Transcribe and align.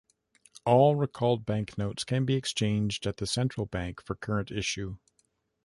All 0.65 0.95
recalled 0.95 1.45
banknotes 1.45 2.03
can 2.03 2.25
be 2.25 2.33
exchanged 2.33 3.05
at 3.05 3.17
the 3.17 3.27
central 3.27 3.67
bank 3.67 4.01
for 4.01 4.15
current 4.15 4.49
issue. 4.49 4.97